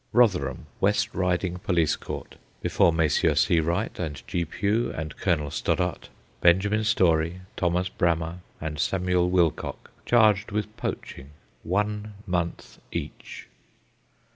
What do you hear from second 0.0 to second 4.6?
Rotherham West Riding Police Court. Before Messrs. C. Wright and G.